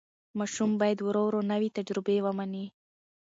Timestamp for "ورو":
1.01-1.21, 1.27-1.41